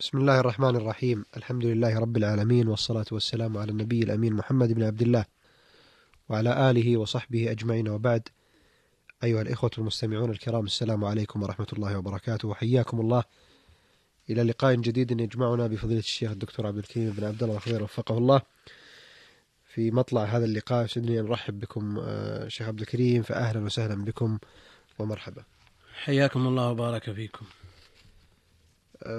بسم 0.00 0.18
الله 0.18 0.40
الرحمن 0.40 0.76
الرحيم. 0.76 1.24
الحمد 1.36 1.64
لله 1.64 1.98
رب 1.98 2.16
العالمين 2.16 2.68
والصلاة 2.68 3.04
والسلام 3.12 3.58
على 3.58 3.70
النبي 3.70 4.02
الأمين 4.02 4.32
محمد 4.32 4.72
بن 4.72 4.82
عبد 4.82 5.02
الله 5.02 5.24
وعلى 6.28 6.70
آله 6.70 6.96
وصحبه 6.96 7.50
أجمعين. 7.50 7.88
وبعد 7.88 8.28
أيها 9.24 9.42
الإخوة 9.42 9.70
المستمعون 9.78 10.30
الكرام 10.30 10.64
السلام 10.64 11.04
عليكم 11.04 11.42
ورحمة 11.42 11.66
الله 11.72 11.98
وبركاته. 11.98 12.48
وحياكم 12.48 13.00
الله. 13.00 13.24
إلى 14.30 14.42
لقاء 14.42 14.74
جديد 14.74 15.20
يجمعنا 15.20 15.66
بفضيلة 15.66 15.98
الشيخ 15.98 16.30
الدكتور 16.30 16.66
عبد 16.66 16.78
الكريم 16.78 17.10
بن 17.10 17.24
عبد 17.24 17.42
الله 17.42 17.56
الخضير 17.56 17.82
وفقه 17.82 18.18
الله. 18.18 18.40
في 19.74 19.90
مطلع 19.90 20.24
هذا 20.24 20.44
اللقاء 20.44 20.84
يسعدني 20.84 21.20
أن 21.20 21.26
أرحب 21.26 21.60
بكم 21.60 21.98
آه، 21.98 22.48
شيخ 22.48 22.68
عبد 22.68 22.80
الكريم 22.80 23.22
فأهلا 23.22 23.64
وسهلا 23.64 24.04
بكم 24.04 24.38
ومرحبا. 24.98 25.42
حياكم 26.04 26.46
الله 26.46 26.70
وبارك 26.70 27.10
فيكم. 27.10 27.46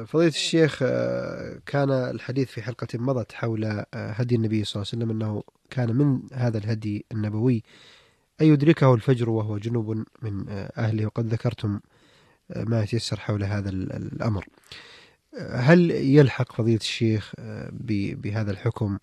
فضيلة 0.08 0.28
الشيخ 0.28 0.80
آه، 0.84 1.60
كان 1.66 1.92
الحديث 1.92 2.50
في 2.52 2.62
حلقة 2.62 2.88
مضت 2.94 3.32
حول 3.32 3.66
آه، 3.66 3.86
هدي 3.94 4.36
النبي 4.36 4.64
صلى 4.64 4.82
الله 4.82 4.92
عليه 4.94 5.04
وسلم 5.06 5.22
أنه 5.22 5.44
كان 5.70 5.96
من 5.96 6.20
هذا 6.34 6.58
الهدي 6.58 7.06
النبوي 7.12 7.64
أن 8.42 8.46
يدركه 8.46 8.94
الفجر 8.94 9.30
وهو 9.30 9.58
جنوب 9.58 10.04
من 10.22 10.50
آه، 10.50 10.72
أهله. 10.78 11.06
وقد 11.06 11.26
ذكرتم 11.28 11.80
آه، 12.52 12.64
ما 12.64 12.84
يتيسر 12.84 13.20
حول 13.20 13.44
هذا 13.44 13.70
ال- 13.70 13.94
الأمر. 14.14 14.46
آه، 15.38 15.56
هل 15.56 15.92
يلحق 15.92 16.52
فضيلة 16.52 16.78
الشيخ 16.80 17.32
آه، 17.40 17.70
بهذا 18.14 18.52
الحكم 18.52 18.98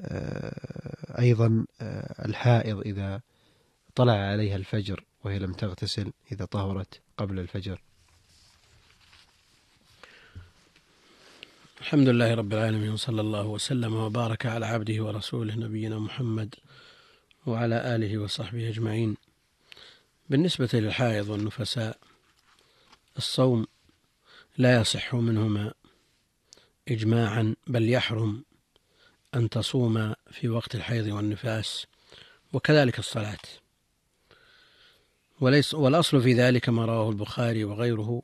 آه، 0.00 1.18
أيضا 1.20 1.64
آه، 1.80 2.24
الحائض 2.28 2.78
إذا 2.80 3.20
طلع 3.94 4.12
عليها 4.12 4.56
الفجر 4.56 5.04
وهي 5.24 5.38
لم 5.38 5.52
تغتسل 5.52 6.12
إذا 6.32 6.44
طهرت 6.44 7.00
قبل 7.16 7.38
الفجر؟ 7.38 7.82
الحمد 11.82 12.08
لله 12.08 12.34
رب 12.34 12.52
العالمين 12.52 12.90
وصلى 12.90 13.20
الله 13.20 13.46
وسلم 13.46 13.94
وبارك 13.94 14.46
على 14.46 14.66
عبده 14.66 15.04
ورسوله 15.04 15.54
نبينا 15.54 15.98
محمد 15.98 16.54
وعلى 17.46 17.94
آله 17.94 18.18
وصحبه 18.18 18.68
أجمعين. 18.68 19.16
بالنسبة 20.30 20.68
للحائض 20.72 21.28
والنفساء 21.28 21.98
الصوم 23.16 23.66
لا 24.58 24.80
يصح 24.80 25.14
منهما 25.14 25.72
إجماعا 26.88 27.54
بل 27.66 27.88
يحرم 27.90 28.44
أن 29.34 29.48
تصوم 29.48 30.14
في 30.30 30.48
وقت 30.48 30.74
الحيض 30.74 31.06
والنفاس 31.06 31.86
وكذلك 32.52 32.98
الصلاة. 32.98 33.44
وليس 35.40 35.74
والأصل 35.74 36.22
في 36.22 36.34
ذلك 36.34 36.68
ما 36.68 36.84
رواه 36.84 37.10
البخاري 37.10 37.64
وغيره 37.64 38.22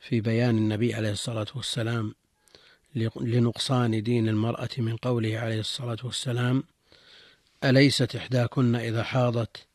في 0.00 0.20
بيان 0.20 0.56
النبي 0.58 0.94
عليه 0.94 1.12
الصلاة 1.12 1.46
والسلام 1.54 2.14
لنقصان 3.16 4.02
دين 4.02 4.28
المرأة 4.28 4.68
من 4.78 4.96
قوله 4.96 5.38
عليه 5.38 5.60
الصلاة 5.60 5.98
والسلام 6.04 6.64
أليست 7.64 8.16
إحداكن 8.16 8.74
إذا 8.76 9.02
حاضت 9.02 9.66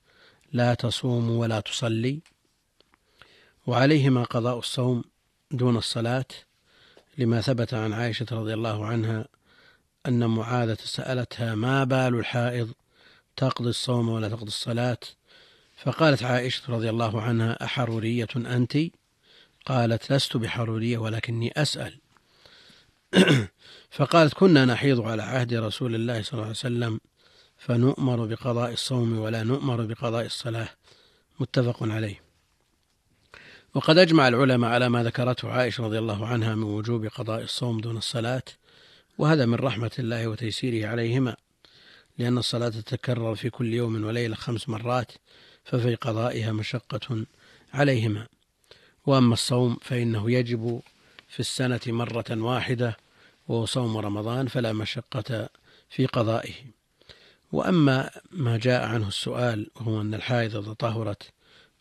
لا 0.53 0.73
تصوم 0.73 1.29
ولا 1.29 1.59
تصلي؟ 1.59 2.21
وعليهما 3.67 4.23
قضاء 4.23 4.59
الصوم 4.59 5.03
دون 5.51 5.77
الصلاة 5.77 6.25
لما 7.17 7.41
ثبت 7.41 7.73
عن 7.73 7.93
عائشة 7.93 8.25
رضي 8.31 8.53
الله 8.53 8.85
عنها 8.85 9.27
أن 10.07 10.25
معاذة 10.29 10.77
سألتها 10.83 11.55
ما 11.55 11.83
بال 11.83 12.15
الحائض 12.15 12.73
تقضي 13.37 13.69
الصوم 13.69 14.09
ولا 14.09 14.29
تقضي 14.29 14.47
الصلاة؟ 14.47 14.97
فقالت 15.77 16.23
عائشة 16.23 16.73
رضي 16.73 16.89
الله 16.89 17.21
عنها 17.21 17.63
أحرورية 17.63 18.27
أنت؟ 18.35 18.77
قالت 19.65 20.11
لست 20.11 20.37
بحرورية 20.37 20.97
ولكني 20.97 21.51
أسأل. 21.57 22.02
فقالت 23.97 24.33
كنا 24.33 24.65
نحيض 24.65 25.01
على 25.01 25.23
عهد 25.23 25.53
رسول 25.53 25.95
الله 25.95 26.21
صلى 26.21 26.33
الله 26.33 26.43
عليه 26.43 26.51
وسلم 26.51 26.99
فنؤمر 27.57 28.25
بقضاء 28.25 28.71
الصوم 28.71 29.19
ولا 29.19 29.43
نؤمر 29.43 29.85
بقضاء 29.85 30.25
الصلاة. 30.25 30.69
متفق 31.39 31.83
عليه. 31.83 32.21
وقد 33.73 33.97
أجمع 33.97 34.27
العلماء 34.27 34.71
على 34.71 34.89
ما 34.89 35.03
ذكرته 35.03 35.49
عائشة 35.49 35.83
رضي 35.83 35.99
الله 35.99 36.27
عنها 36.27 36.55
من 36.55 36.63
وجوب 36.63 37.05
قضاء 37.05 37.41
الصوم 37.41 37.79
دون 37.79 37.97
الصلاة 37.97 38.43
وهذا 39.17 39.45
من 39.45 39.55
رحمة 39.55 39.91
الله 39.99 40.27
وتيسيره 40.27 40.87
عليهما 40.87 41.35
لأن 42.17 42.37
الصلاة 42.37 42.69
تتكرر 42.69 43.35
في 43.35 43.49
كل 43.49 43.73
يوم 43.73 44.03
وليلة 44.03 44.35
خمس 44.35 44.69
مرات 44.69 45.11
ففي 45.63 45.95
قضائها 45.95 46.51
مشقة 46.51 47.25
عليهما. 47.73 48.27
وأما 49.05 49.33
الصوم 49.33 49.77
فإنه 49.81 50.31
يجب 50.31 50.81
في 51.27 51.39
السنة 51.39 51.81
مرة 51.87 52.25
واحدة 52.31 52.97
وهو 53.47 53.65
صوم 53.65 53.97
رمضان 53.97 54.47
فلا 54.47 54.73
مشقة 54.73 55.49
في 55.89 56.05
قضائه. 56.05 56.53
وأما 57.51 58.09
ما 58.31 58.57
جاء 58.57 58.83
عنه 58.85 59.07
السؤال 59.07 59.71
وهو 59.75 60.01
أن 60.01 60.13
الحائض 60.13 60.55
إذا 60.55 60.73
طهرت 60.73 61.33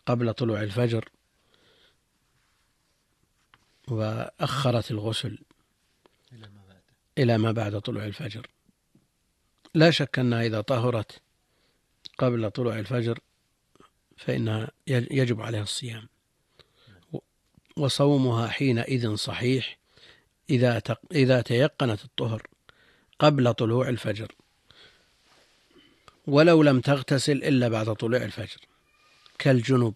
قبل 0.05 0.33
طلوع 0.33 0.61
الفجر 0.61 1.09
وأخرت 3.87 4.91
الغسل 4.91 5.39
إلى 7.17 7.37
ما 7.37 7.51
بعد 7.51 7.81
طلوع 7.81 8.05
الفجر. 8.05 8.47
لا 9.73 9.91
شك 9.91 10.19
أنها 10.19 10.45
إذا 10.45 10.61
طهرت 10.61 11.21
قبل 12.17 12.51
طلوع 12.51 12.79
الفجر 12.79 13.19
فإنها 14.17 14.71
يجب 14.87 15.41
عليها 15.41 15.63
الصيام. 15.63 16.07
وصومها 17.77 18.47
حينئذ 18.47 19.15
صحيح 19.15 19.77
إذا 20.49 20.81
إذا 21.11 21.41
تيقنت 21.41 22.03
الطهر 22.03 22.41
قبل 23.19 23.53
طلوع 23.53 23.89
الفجر. 23.89 24.31
ولو 26.27 26.63
لم 26.63 26.79
تغتسل 26.81 27.31
إلا 27.31 27.67
بعد 27.67 27.93
طلوع 27.93 28.23
الفجر. 28.23 28.57
كالجنوب 29.39 29.95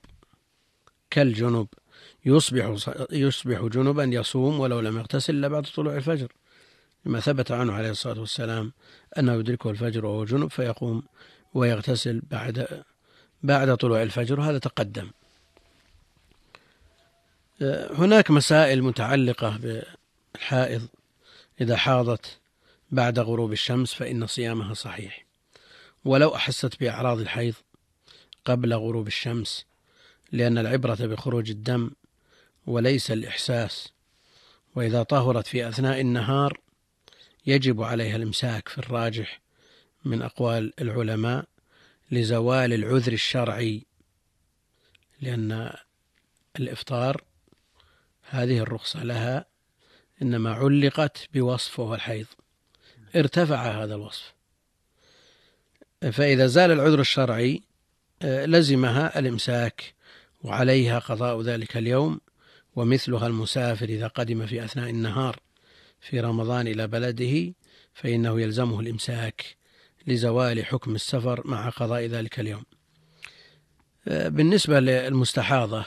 كالجنوب. 1.10 1.68
يصبح 2.26 2.76
يصبح 3.12 3.62
جنبا 3.62 4.04
يصوم 4.04 4.60
ولو 4.60 4.80
لم 4.80 4.98
يغتسل 4.98 5.36
إلا 5.36 5.48
بعد 5.48 5.64
طلوع 5.64 5.96
الفجر. 5.96 6.32
لما 7.06 7.20
ثبت 7.20 7.52
عنه 7.52 7.74
عليه 7.74 7.90
الصلاة 7.90 8.20
والسلام 8.20 8.74
أنه 9.20 9.34
يدركه 9.34 9.70
الفجر 9.70 10.06
وهو 10.06 10.26
جنب 10.26 10.52
فيقوم 10.52 11.04
ويغتسل 11.54 12.22
بعد 12.32 12.84
بعد 13.44 13.78
طلوع 13.78 14.04
الفجر 14.04 14.40
وهذا 14.40 14.58
تقدم. 14.58 15.12
هناك 17.92 18.32
مسائل 18.32 18.84
متعلقة 18.84 19.60
بالحائض 20.38 20.88
إذا 21.62 21.76
حاضت 21.76 22.38
بعد 22.92 23.20
غروب 23.20 23.52
الشمس 23.52 23.94
فإن 23.94 24.28
صيامها 24.28 24.74
صحيح. 24.74 25.26
ولو 26.06 26.36
أحست 26.36 26.80
بأعراض 26.80 27.20
الحيض 27.20 27.54
قبل 28.46 28.74
غروب 28.74 29.08
الشمس 29.08 29.66
لأن 30.32 30.58
العبرة 30.58 30.96
بخروج 30.96 31.50
الدم 31.50 31.92
وليس 32.68 33.12
الإحساس. 33.12 33.94
وإذا 34.76 35.04
طهرت 35.04 35.48
في 35.48 35.70
أثناء 35.70 36.02
النهار 36.02 36.60
يجب 37.46 37.82
عليها 37.82 38.16
الإمساك 38.16 38.70
في 38.70 38.78
الراجح 38.78 39.42
من 40.06 40.22
أقوال 40.22 40.74
العلماء 40.82 41.46
لزوال 42.12 42.74
العذر 42.74 43.14
الشرعي 43.14 43.86
لأن 45.22 45.74
الإفطار 46.60 47.24
هذه 48.30 48.60
الرخصة 48.60 49.04
لها 49.04 49.46
إنما 50.22 50.52
علقت 50.52 51.28
بوصف 51.34 51.80
وهو 51.80 51.96
الحيض. 51.96 52.26
ارتفع 53.16 53.84
هذا 53.84 53.96
الوصف. 53.96 54.34
فإذا 56.12 56.48
زال 56.48 56.72
العذر 56.72 57.00
الشرعي 57.00 57.62
لزمها 58.24 59.20
الإمساك 59.20 59.94
وعليها 60.44 61.00
قضاء 61.00 61.42
ذلك 61.42 61.78
اليوم 61.78 62.20
ومثلها 62.76 63.28
المسافر 63.28 63.86
إذا 63.86 64.08
قدم 64.08 64.46
في 64.46 64.66
أثناء 64.66 64.90
النهار 64.90 65.40
في 66.02 66.20
رمضان 66.20 66.68
إلى 66.68 66.88
بلده 66.88 67.54
فإنه 67.94 68.42
يلزمه 68.42 68.80
الإمساك 68.80 69.58
لزوال 70.08 70.66
حكم 70.66 70.96
السفر 70.96 71.48
مع 71.48 71.70
قضاء 71.70 72.06
ذلك 72.06 72.40
اليوم. 72.40 72.64
بالنسبة 74.08 74.80
للمستحاضة 74.80 75.86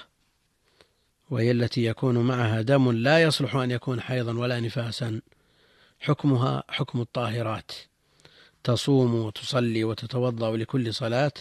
وهي 1.31 1.51
التي 1.51 1.85
يكون 1.85 2.19
معها 2.19 2.63
دم 2.63 2.93
لا 2.93 3.23
يصلح 3.23 3.57
أن 3.57 3.71
يكون 3.71 4.01
حيضا 4.01 4.39
ولا 4.39 4.61
نفاسا. 4.61 5.21
حكمها 6.01 6.63
حكم 6.69 7.01
الطاهرات. 7.01 7.73
تصوم 8.65 9.15
وتصلي 9.15 9.85
وتتوضأ 9.85 10.57
لكل 10.57 10.95
صلاة 10.95 11.33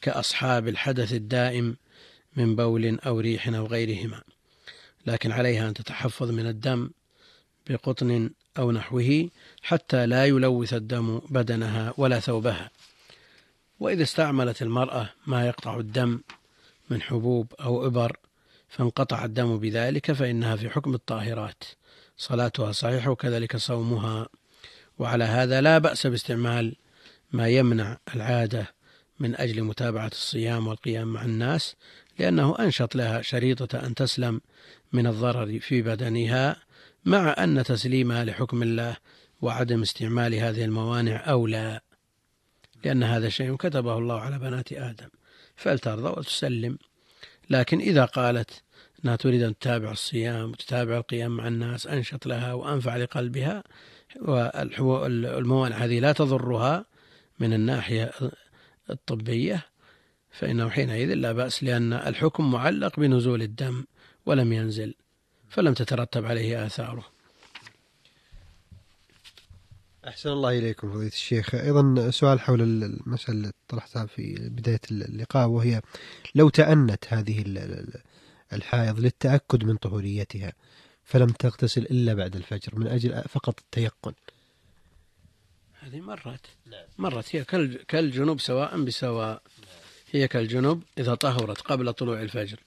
كأصحاب 0.00 0.68
الحدث 0.68 1.12
الدائم 1.12 1.76
من 2.36 2.56
بول 2.56 2.98
أو 2.98 3.20
ريح 3.20 3.48
أو 3.48 3.66
غيرهما. 3.66 4.22
لكن 5.06 5.32
عليها 5.32 5.68
أن 5.68 5.74
تتحفظ 5.74 6.30
من 6.30 6.46
الدم 6.46 6.90
بقطن 7.70 8.30
أو 8.58 8.72
نحوه 8.72 9.28
حتى 9.62 10.06
لا 10.06 10.26
يلوث 10.26 10.74
الدم 10.74 11.18
بدنها 11.18 11.94
ولا 11.96 12.20
ثوبها. 12.20 12.70
وإذا 13.80 14.02
استعملت 14.02 14.62
المرأة 14.62 15.10
ما 15.26 15.46
يقطع 15.46 15.78
الدم 15.78 16.20
من 16.90 17.02
حبوب 17.02 17.52
أو 17.60 17.86
إبر 17.86 18.16
فانقطع 18.76 19.24
الدم 19.24 19.58
بذلك 19.58 20.12
فإنها 20.12 20.56
في 20.56 20.70
حكم 20.70 20.94
الطاهرات. 20.94 21.64
صلاتها 22.16 22.72
صحيحة 22.72 23.10
وكذلك 23.10 23.56
صومها. 23.56 24.28
وعلى 24.98 25.24
هذا 25.24 25.60
لا 25.60 25.78
بأس 25.78 26.06
باستعمال 26.06 26.76
ما 27.32 27.48
يمنع 27.48 27.98
العادة 28.14 28.74
من 29.20 29.36
أجل 29.36 29.62
متابعة 29.62 30.06
الصيام 30.06 30.66
والقيام 30.66 31.12
مع 31.12 31.24
الناس 31.24 31.76
لأنه 32.18 32.58
أنشط 32.58 32.96
لها 32.96 33.22
شريطة 33.22 33.86
أن 33.86 33.94
تسلم 33.94 34.40
من 34.92 35.06
الضرر 35.06 35.58
في 35.60 35.82
بدنها 35.82 36.56
مع 37.04 37.34
أن 37.38 37.64
تسليمها 37.64 38.24
لحكم 38.24 38.62
الله 38.62 38.96
وعدم 39.40 39.82
استعمال 39.82 40.34
هذه 40.34 40.64
الموانع 40.64 41.30
أولى 41.30 41.80
لأن 42.84 43.02
هذا 43.02 43.28
شيء 43.28 43.56
كتبه 43.56 43.98
الله 43.98 44.20
على 44.20 44.38
بنات 44.38 44.72
آدم. 44.72 45.08
فلترضى 45.56 46.08
وتسلم. 46.08 46.78
لكن 47.50 47.80
إذا 47.80 48.04
قالت 48.04 48.62
أنها 49.04 49.16
تريد 49.16 49.42
أن 49.42 49.58
تتابع 49.58 49.90
الصيام 49.90 50.50
وتتابع 50.50 50.96
القيام 50.96 51.36
مع 51.36 51.48
الناس 51.48 51.86
أنشط 51.86 52.26
لها 52.26 52.52
وأنفع 52.52 52.96
لقلبها 52.96 53.64
والموانع 54.78 55.76
هذه 55.76 56.00
لا 56.00 56.12
تضرها 56.12 56.84
من 57.40 57.52
الناحية 57.52 58.12
الطبية 58.90 59.66
فإنه 60.30 60.68
حينئذ 60.68 61.14
لا 61.14 61.32
بأس 61.32 61.64
لأن 61.64 61.92
الحكم 61.92 62.50
معلق 62.50 63.00
بنزول 63.00 63.42
الدم 63.42 63.84
ولم 64.26 64.52
ينزل 64.52 64.94
فلم 65.48 65.74
تترتب 65.74 66.24
عليه 66.24 66.66
آثاره. 66.66 67.13
أحسن 70.08 70.30
الله 70.30 70.58
إليكم 70.58 70.92
فضيلة 70.92 71.06
الشيخ. 71.06 71.54
أيضا 71.54 72.10
سؤال 72.10 72.40
حول 72.40 72.62
المسألة 72.62 73.36
اللي 73.36 73.52
طرحتها 73.68 74.06
في 74.06 74.34
بداية 74.34 74.80
اللقاء 74.90 75.48
وهي 75.48 75.82
لو 76.34 76.48
تأنت 76.48 77.04
هذه 77.08 77.44
الحائض 78.52 79.00
للتأكد 79.00 79.64
من 79.64 79.76
طهوريتها 79.76 80.52
فلم 81.04 81.26
تغتسل 81.26 81.82
إلا 81.82 82.14
بعد 82.14 82.36
الفجر 82.36 82.78
من 82.78 82.86
أجل 82.86 83.22
فقط 83.28 83.60
التيقن. 83.60 84.12
هذه 85.80 86.00
مرت. 86.00 86.46
نعم. 86.66 86.84
مرت. 86.98 87.36
هي 87.36 87.44
كالجنوب 87.88 88.40
سواء 88.40 88.80
بسواء. 88.80 89.42
هي 90.10 90.28
كالجنوب 90.28 90.82
إذا 90.98 91.14
طهرت 91.14 91.60
قبل 91.60 91.92
طلوع 91.92 92.22
الفجر 92.22 92.60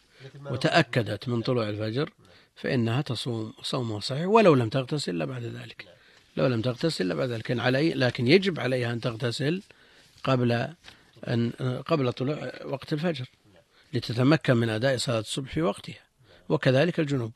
وتأكدت 0.46 1.30
من 1.30 1.42
طلوع 1.42 1.70
الفجر 1.70 2.10
فإنها 2.56 3.02
تصوم 3.02 3.54
صومها 3.62 4.00
صحيح 4.00 4.28
ولو 4.28 4.56
لم 4.56 4.70
تغتسل 4.70 5.16
إلا 5.16 5.26
بعد 5.26 5.44
ذلك. 5.44 5.97
لو 6.38 6.48
لم 6.48 6.62
تغتسل 6.62 7.16
بعد 7.16 7.30
ذلك. 7.30 7.60
علي 7.60 7.94
لكن 7.94 8.28
يجب 8.28 8.60
عليها 8.60 8.94
أن 8.94 9.02
تغتسل 9.02 9.62
قبل 10.24 10.68
أن 11.28 11.52
قبل 11.86 12.14
طلوع 12.14 12.52
وقت 12.66 12.94
الفجر 12.94 13.26
لتتمكن 13.94 14.58
من 14.58 14.70
أداء 14.70 14.98
صلاة 14.98 15.20
الصبح 15.20 15.54
في 15.54 15.62
وقتها 15.62 16.00
وكذلك 16.50 17.00
الجنوب. 17.00 17.32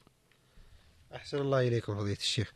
أحسن 1.16 1.38
الله 1.38 1.68
إليكم 1.68 1.96
فضيلة 1.96 2.18
الشيخ. 2.18 2.54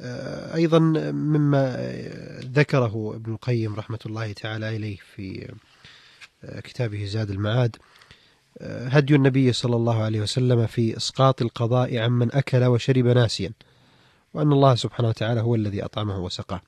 آه، 0.00 0.54
أيضا 0.54 0.78
مما 0.78 1.92
ذكره 2.40 3.12
ابن 3.16 3.32
القيم 3.32 3.74
رحمة 3.74 3.98
الله 4.06 4.32
تعالى 4.32 4.76
إليه 4.76 4.96
في 5.14 5.52
آه، 6.44 6.60
كتابه 6.60 7.04
زاد 7.04 7.30
المعاد 7.30 7.76
آه، 8.58 8.88
هدي 8.88 9.14
النبي 9.14 9.52
صلى 9.52 9.76
الله 9.76 10.02
عليه 10.02 10.20
وسلم 10.20 10.66
في 10.66 10.96
إسقاط 10.96 11.42
القضاء 11.42 11.98
عمن 11.98 12.34
أكل 12.34 12.64
وشرب 12.64 13.06
ناسيا. 13.06 13.52
وأن 14.36 14.52
الله 14.52 14.74
سبحانه 14.74 15.08
وتعالى 15.08 15.40
هو 15.40 15.54
الذي 15.54 15.84
أطعمه 15.84 16.18
وسقاه. 16.18 16.60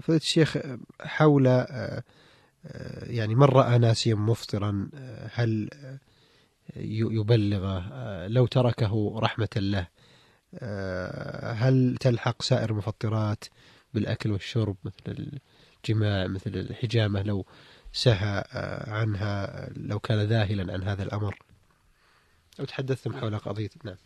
فضيلة 0.00 0.20
الشيخ 0.20 0.56
حول 1.00 1.46
يعني 3.02 3.34
من 3.34 3.44
رأى 3.44 3.78
ناسيا 3.78 4.14
مفطرا 4.14 4.90
هل 5.32 5.70
يبلغه 6.76 7.86
لو 8.26 8.46
تركه 8.46 9.14
رحمة 9.18 9.48
الله 9.56 9.86
هل 11.52 11.96
تلحق 12.00 12.42
سائر 12.42 12.70
المفطرات 12.70 13.44
بالأكل 13.94 14.32
والشرب 14.32 14.76
مثل 14.84 15.30
الجماع 15.84 16.26
مثل 16.26 16.50
الحجامة 16.50 17.22
لو 17.22 17.46
سهى 17.92 18.44
عنها 18.86 19.68
لو 19.76 19.98
كان 19.98 20.22
ذاهلا 20.22 20.72
عن 20.72 20.82
هذا 20.82 21.02
الأمر؟ 21.02 21.38
أو 22.60 22.64
تحدثتم 22.64 23.16
حول 23.16 23.38
قضية 23.38 23.70
نعم. 23.84 23.96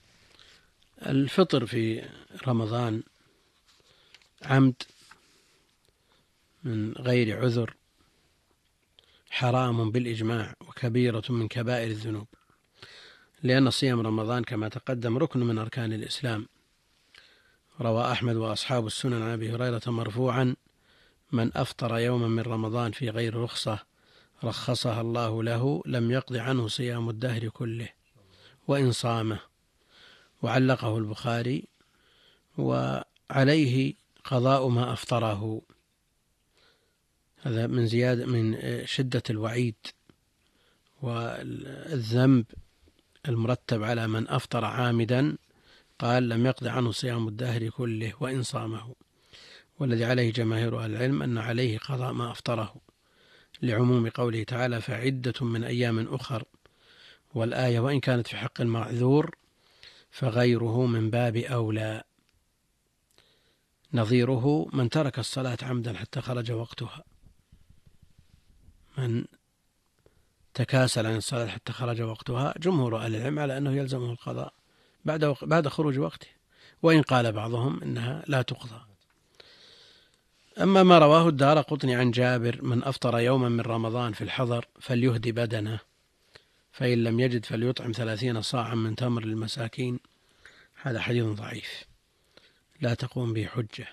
الفطر 1.07 1.67
في 1.67 2.09
رمضان 2.47 3.03
عمد 4.43 4.83
من 6.65 6.93
غير 6.93 7.41
عذر 7.41 7.75
حرام 9.31 9.91
بالإجماع 9.91 10.55
وكبيرة 10.69 11.23
من 11.29 11.49
كبائر 11.49 11.91
الذنوب. 11.91 12.27
لأن 13.43 13.71
صيام 13.71 14.01
رمضان 14.01 14.45
كما 14.45 14.69
تقدم 14.69 15.19
ركن 15.19 15.41
من 15.41 15.59
أركان 15.59 15.93
الإسلام. 15.93 16.47
روى 17.81 18.13
أحمد 18.13 18.37
وأصحاب 18.37 18.87
السنن 18.87 19.23
عن 19.23 19.31
أبي 19.31 19.55
هريرة 19.55 19.83
مرفوعا 19.87 20.57
من 21.33 21.57
أفطر 21.57 21.99
يوما 21.99 22.29
من 22.29 22.41
رمضان 22.41 22.93
في 22.93 23.11
غير 23.11 23.37
رخصة 23.37 23.79
رخصها 24.45 25.01
الله 25.01 25.43
له 25.43 25.83
لم 25.87 26.11
يقض 26.11 26.37
عنه 26.37 26.69
صيام 26.69 27.11
الدهر 27.11 27.49
كله 27.49 27.89
وإن 28.69 28.93
صامه 28.93 29.50
وعلقه 30.43 30.99
البخاري 30.99 31.65
وعليه 32.59 33.95
قضاء 34.25 34.69
ما 34.69 34.93
أفطره. 34.93 35.63
هذا 37.43 37.67
من 37.67 37.87
زيادة 37.87 38.27
من 38.27 38.59
شدة 38.87 39.23
الوعيد 39.31 39.75
والذنب 41.03 42.45
المرتب 43.29 43.83
على 43.83 44.07
من 44.09 44.29
أفطر 44.29 44.65
عامدا. 44.65 45.37
قال 45.99 46.29
لم 46.29 46.47
يقض 46.47 46.67
عنه 46.67 46.93
صيام 46.93 47.29
الدهر 47.29 47.69
كله 47.69 48.13
وإن 48.21 48.43
صامه. 48.43 48.95
والذي 49.79 50.05
عليه 50.05 50.33
جماهير 50.33 50.79
أهل 50.79 50.91
العلم 50.91 51.23
أن 51.23 51.39
عليه 51.39 51.79
قضاء 51.79 52.13
ما 52.13 52.31
أفطره. 52.31 52.75
لعموم 53.63 54.09
قوله 54.09 54.43
تعالى 54.43 54.81
فعدة 54.81 55.35
من 55.41 55.65
أيام 55.65 56.15
أخر. 56.15 56.45
والآية 57.35 57.81
وإن 57.81 58.01
كانت 58.01 58.27
في 58.27 58.37
حق 58.37 58.61
المعذور. 58.61 59.37
فغيره 60.11 60.87
من 60.87 61.11
باب 61.11 61.37
أولى. 61.37 62.03
نظيره 63.95 64.69
من 64.73 64.89
ترك 64.89 65.19
الصلاة 65.19 65.59
عمدا 65.63 65.97
حتى 65.97 66.21
خرج 66.21 66.53
وقتها. 66.53 67.05
من 68.99 69.25
تكاسل 70.55 71.07
عن 71.07 71.17
الصلاة 71.17 71.47
حتى 71.47 71.73
خرج 71.73 72.03
وقتها 72.03 72.55
جمهور 72.59 72.97
أهل 72.99 73.17
العلم 73.17 73.39
على 73.39 73.59
أنه 73.59 73.77
يلزمه 73.77 74.11
القضاء 74.13 74.53
بعد 75.05 75.37
بعد 75.43 75.69
خروج 75.69 75.99
وقته. 75.99 76.29
وإن 76.83 77.03
قال 77.03 77.33
بعضهم 77.33 77.83
إنها 77.83 78.25
لا 78.27 78.43
تقضى. 78.43 78.81
أما 80.59 80.83
ما 80.83 80.99
رواه 80.99 81.29
الدار 81.29 81.61
قطني 81.61 81.95
عن 81.95 82.11
جابر 82.11 82.63
من 82.63 82.85
أفطر 82.85 83.19
يوما 83.19 83.49
من 83.49 83.61
رمضان 83.61 84.13
في 84.13 84.25
الحضر 84.25 84.69
فليهدي 84.81 85.33
بدنه. 85.33 85.90
فإن 86.81 87.05
لم 87.05 87.21
يجد 87.21 87.45
فليطعم 87.45 87.93
ثلاثين 87.93 88.43
صاعا 88.43 88.75
من 88.75 88.97
تمر 88.97 89.25
للمساكين. 89.25 90.01
هذا 90.83 91.01
حديث 91.01 91.25
ضعيف. 91.25 91.85
لا 92.81 92.95
تقوم 92.95 93.33
به 93.33 93.47
حجة. 93.47 93.89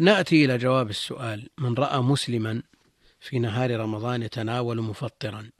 نأتي 0.00 0.44
إلى 0.44 0.58
جواب 0.58 0.90
السؤال. 0.90 1.48
من 1.58 1.74
رأى 1.74 2.00
مسلما 2.00 2.62
في 3.20 3.38
نهار 3.38 3.80
رمضان 3.80 4.22
يتناول 4.22 4.80
مفطرا 4.80 5.50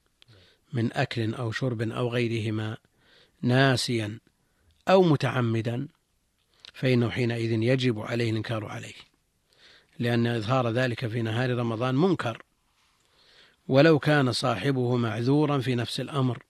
من 0.73 0.93
أكل 0.93 1.35
أو 1.35 1.53
شرب 1.53 1.83
أو 1.83 2.09
غيرهما 2.09 2.77
ناسيا 3.43 4.19
أو 4.89 5.03
متعمدا 5.03 5.89
فإنه 6.75 7.11
حينئذ 7.11 7.53
يجب 7.63 7.99
عليه 7.99 8.31
الإنكار 8.31 8.65
عليه 8.65 8.95
لأن 9.99 10.27
إظهار 10.27 10.71
ذلك 10.71 11.07
في 11.07 11.23
نهار 11.23 11.57
رمضان 11.57 11.95
منكر. 11.95 12.43
ولو 13.71 13.99
كان 13.99 14.33
صاحبه 14.33 14.97
معذورا 14.97 15.59
في 15.59 15.75
نفس 15.75 16.01
الأمر. 16.01 16.43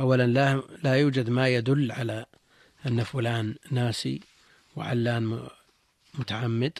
أولا 0.00 0.26
لا, 0.26 0.62
لا 0.82 0.94
يوجد 0.94 1.30
ما 1.30 1.48
يدل 1.48 1.92
على 1.92 2.26
أن 2.86 3.02
فلان 3.02 3.54
ناسي 3.70 4.20
وعلان 4.76 5.48
متعمد. 6.14 6.78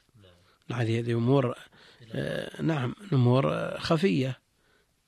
هذه 0.73 1.13
أمور 1.13 1.55
آه، 2.13 2.63
نعم 2.63 2.95
أمور 3.13 3.75
خفية 3.79 4.39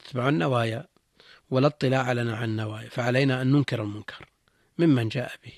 تتبع 0.04 0.28
النوايا 0.28 0.86
ولا 1.50 1.66
اطلاع 1.66 2.12
لنا 2.12 2.36
عن 2.36 2.50
النوايا 2.50 2.88
فعلينا 2.88 3.42
أن 3.42 3.52
ننكر 3.52 3.82
المنكر 3.82 4.28
ممن 4.78 5.08
جاء 5.08 5.32
به. 5.44 5.52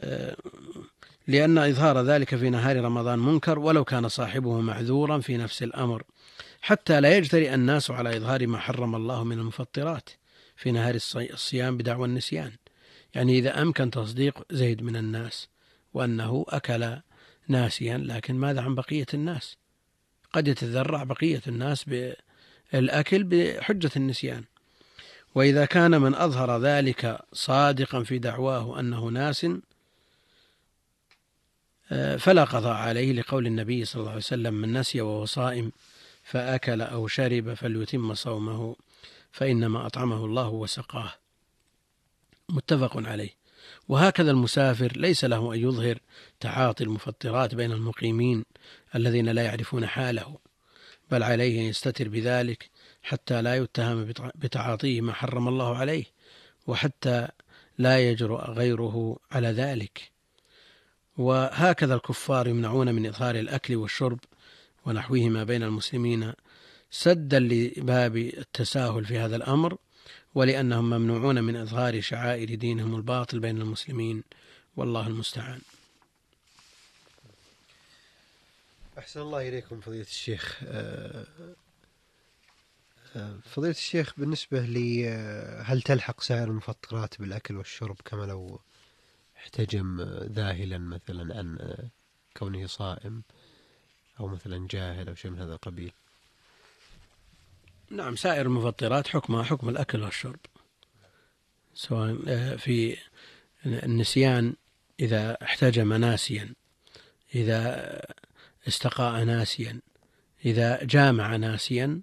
آه، 0.00 0.36
لأن 1.26 1.58
إظهار 1.58 2.02
ذلك 2.02 2.36
في 2.36 2.50
نهار 2.50 2.84
رمضان 2.84 3.18
منكر 3.18 3.58
ولو 3.58 3.84
كان 3.84 4.08
صاحبه 4.08 4.60
معذورا 4.60 5.18
في 5.18 5.36
نفس 5.36 5.62
الأمر. 5.62 6.02
حتى 6.64 7.00
لا 7.00 7.16
يجترئ 7.16 7.54
الناس 7.54 7.90
على 7.90 8.16
إظهار 8.16 8.46
ما 8.46 8.58
حرم 8.58 8.94
الله 8.94 9.24
من 9.24 9.38
المفطرات 9.38 10.10
في 10.56 10.72
نهار 10.72 10.94
الصيام 11.16 11.76
بدعوى 11.76 12.06
النسيان. 12.06 12.52
يعني 13.14 13.38
إذا 13.38 13.62
أمكن 13.62 13.90
تصديق 13.90 14.42
زيد 14.50 14.82
من 14.82 14.96
الناس 14.96 15.48
وأنه 15.94 16.46
أكل 16.48 16.96
ناسيا 17.48 17.98
لكن 17.98 18.34
ماذا 18.34 18.60
عن 18.60 18.74
بقية 18.74 19.06
الناس؟ 19.14 19.56
قد 20.32 20.48
يتذرع 20.48 21.02
بقية 21.04 21.42
الناس 21.46 21.84
بالأكل 22.72 23.24
بحجة 23.24 23.90
النسيان. 23.96 24.44
وإذا 25.34 25.64
كان 25.64 26.00
من 26.00 26.14
أظهر 26.14 26.58
ذلك 26.58 27.18
صادقا 27.32 28.02
في 28.02 28.18
دعواه 28.18 28.80
أنه 28.80 29.08
ناس 29.08 29.46
آه، 31.92 32.16
فلا 32.16 32.44
قضاء 32.44 32.74
عليه 32.76 33.12
لقول 33.12 33.46
النبي 33.46 33.84
صلى 33.84 34.00
الله 34.00 34.10
عليه 34.10 34.20
وسلم 34.20 34.54
من 34.54 34.72
نسي 34.72 35.00
وهو 35.00 35.24
صائم 35.24 35.72
فأكل 36.24 36.82
أو 36.82 37.06
شرب 37.06 37.54
فليتم 37.54 38.14
صومه 38.14 38.76
فإنما 39.32 39.86
أطعمه 39.86 40.24
الله 40.24 40.48
وسقاه. 40.48 41.12
متفق 42.48 42.96
عليه. 42.96 43.30
وهكذا 43.88 44.30
المسافر 44.30 44.92
ليس 44.96 45.24
له 45.24 45.54
أن 45.54 45.58
يظهر 45.58 45.98
تعاطي 46.40 46.84
المفطرات 46.84 47.54
بين 47.54 47.72
المقيمين 47.72 48.44
الذين 48.94 49.28
لا 49.28 49.42
يعرفون 49.42 49.86
حاله 49.86 50.38
بل 51.10 51.22
عليه 51.22 51.60
أن 51.60 51.64
يستتر 51.64 52.08
بذلك 52.08 52.70
حتى 53.02 53.42
لا 53.42 53.56
يتهم 53.56 54.12
بتعاطيه 54.34 55.00
ما 55.00 55.12
حرم 55.12 55.48
الله 55.48 55.76
عليه 55.76 56.04
وحتى 56.66 57.28
لا 57.78 58.10
يجرؤ 58.10 58.50
غيره 58.50 59.18
على 59.32 59.48
ذلك. 59.48 60.10
وهكذا 61.16 61.94
الكفار 61.94 62.48
يمنعون 62.48 62.94
من 62.94 63.06
إظهار 63.06 63.34
الأكل 63.34 63.76
والشرب 63.76 64.18
ونحوهما 64.86 65.44
بين 65.44 65.62
المسلمين 65.62 66.32
سدا 66.90 67.38
لباب 67.38 68.16
التساهل 68.16 69.04
في 69.04 69.18
هذا 69.18 69.36
الأمر 69.36 69.76
ولأنهم 70.34 70.90
ممنوعون 70.90 71.44
من 71.44 71.56
إظهار 71.56 72.00
شعائر 72.00 72.54
دينهم 72.54 72.96
الباطل 72.96 73.40
بين 73.40 73.60
المسلمين. 73.60 74.22
والله 74.76 75.06
المستعان. 75.06 75.60
أحسن 78.98 79.20
الله 79.20 79.48
إليكم 79.48 79.80
فضيلة 79.80 80.02
الشيخ. 80.02 80.60
آه، 80.66 81.26
آه، 83.16 83.38
فضيلة 83.44 83.74
الشيخ 83.74 84.14
بالنسبة 84.16 84.60
لي 84.60 85.08
آه، 85.08 85.62
هل 85.62 85.82
تلحق 85.82 86.20
سائر 86.20 86.44
المفطرات 86.44 87.20
بالأكل 87.20 87.56
والشرب 87.56 87.96
كما 88.04 88.24
لو 88.24 88.60
احتجم 89.36 90.00
ذاهلا 90.32 90.78
مثلا 90.78 91.38
عن 91.38 91.76
كونه 92.36 92.66
صائم؟ 92.66 93.22
أو 94.20 94.28
مثلا 94.28 94.68
جاهل 94.70 95.08
أو 95.08 95.14
شيء 95.14 95.30
من 95.30 95.38
هذا 95.38 95.52
القبيل. 95.52 95.92
نعم 97.90 98.16
سائر 98.16 98.46
المفطرات 98.46 99.08
حكمها 99.08 99.42
حكم 99.42 99.68
الأكل 99.68 100.02
والشرب. 100.02 100.40
سواء 101.74 102.16
في 102.56 102.96
النسيان 103.66 104.54
إذا 105.00 105.42
احتجم 105.42 105.92
ناسيا 105.92 106.54
إذا 107.34 108.00
استقاء 108.68 109.24
ناسيا 109.24 109.80
إذا 110.44 110.84
جامع 110.84 111.36
ناسيا 111.36 112.00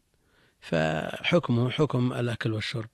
فحكمه 0.60 1.70
حكم 1.70 2.14
الأكل 2.14 2.54
والشرب. 2.54 2.90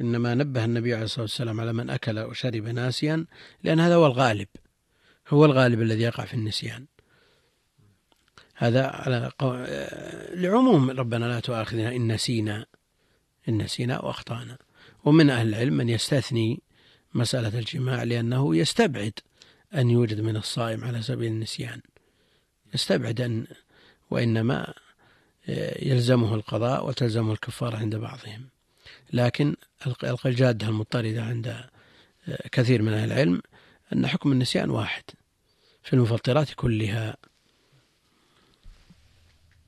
إنما 0.00 0.34
نبه 0.34 0.64
النبي 0.64 0.94
عليه 0.94 1.04
الصلاة 1.04 1.22
والسلام 1.22 1.60
على 1.60 1.72
من 1.72 1.90
أكل 1.90 2.18
وشرب 2.18 2.64
ناسيا 2.64 3.26
لأن 3.62 3.80
هذا 3.80 3.94
هو 3.94 4.06
الغالب. 4.06 4.48
هو 5.28 5.44
الغالب 5.44 5.82
الذي 5.82 6.02
يقع 6.02 6.24
في 6.24 6.34
النسيان. 6.34 6.86
هذا 8.58 8.86
على 8.86 9.30
قو... 9.38 9.54
لعموم 10.34 10.90
ربنا 10.90 11.24
لا 11.24 11.40
تؤاخذنا 11.40 11.96
إن 11.96 12.12
نسينا 12.12 12.66
إن 13.48 13.62
نسينا 13.62 14.04
وأخطأنا 14.04 14.58
ومن 15.04 15.30
أهل 15.30 15.48
العلم 15.48 15.74
من 15.74 15.88
يستثني 15.88 16.62
مسألة 17.14 17.58
الجماع 17.58 18.02
لأنه 18.02 18.56
يستبعد 18.56 19.12
أن 19.74 19.90
يوجد 19.90 20.20
من 20.20 20.36
الصائم 20.36 20.84
على 20.84 21.02
سبيل 21.02 21.32
النسيان. 21.32 21.80
يستبعد 22.74 23.20
أن 23.20 23.46
وإنما 24.10 24.74
يلزمه 25.78 26.34
القضاء 26.34 26.86
وتلزمه 26.86 27.32
الكفارة 27.32 27.76
عند 27.76 27.96
بعضهم. 27.96 28.48
لكن 29.12 29.56
الجادة 30.26 30.68
المضطردة 30.68 31.22
عند 31.22 31.64
كثير 32.52 32.82
من 32.82 32.92
أهل 32.92 33.12
العلم 33.12 33.42
أن 33.92 34.06
حكم 34.06 34.32
النسيان 34.32 34.70
واحد 34.70 35.04
في 35.82 35.92
المفطرات 35.92 36.54
كلها. 36.54 37.16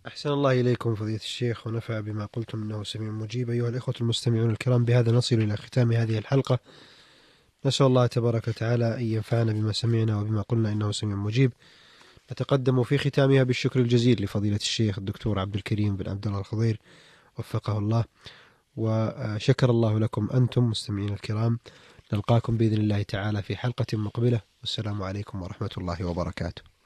أحسن 0.08 0.30
الله 0.30 0.60
إليكم 0.60 0.94
فضيلة 0.94 1.16
الشيخ 1.16 1.66
ونفع 1.66 2.00
بما 2.00 2.26
قلتم 2.26 2.62
إنه 2.62 2.84
سميع 2.84 3.10
مجيب. 3.10 3.50
أيها 3.50 3.68
الإخوة 3.68 3.94
المستمعون 4.00 4.50
الكرام 4.50 4.84
بهذا 4.84 5.12
نصل 5.12 5.36
إلى 5.36 5.56
ختام 5.56 5.92
هذه 5.92 6.18
الحلقة. 6.18 6.58
نسأل 7.64 7.86
الله 7.86 8.06
تبارك 8.06 8.48
وتعالى 8.48 8.94
أن 8.94 9.02
ينفعنا 9.02 9.52
بما 9.52 9.72
سمعنا 9.72 10.20
وبما 10.20 10.42
قلنا 10.42 10.72
إنه 10.72 10.92
سميع 10.92 11.16
مجيب. 11.16 11.52
نتقدم 12.32 12.82
في 12.82 12.98
ختامها 12.98 13.42
بالشكر 13.42 13.80
الجزيل 13.80 14.24
لفضيلة 14.24 14.56
الشيخ 14.56 14.98
الدكتور 14.98 15.38
عبد 15.38 15.54
الكريم 15.54 15.96
بن 15.96 16.10
عبد 16.10 16.26
الله 16.26 16.38
الخضير 16.38 16.80
وفقه 17.38 17.78
الله. 17.78 18.04
وشكر 18.76 19.70
الله 19.70 19.98
لكم 19.98 20.28
أنتم 20.34 20.64
مستمعين 20.64 21.12
الكرام. 21.12 21.58
نلقاكم 22.12 22.56
بإذن 22.56 22.80
الله 22.80 23.02
تعالى 23.02 23.42
في 23.42 23.56
حلقة 23.56 23.86
مقبلة. 23.98 24.40
والسلام 24.60 25.02
عليكم 25.02 25.42
ورحمة 25.42 25.70
الله 25.78 26.04
وبركاته. 26.04 26.77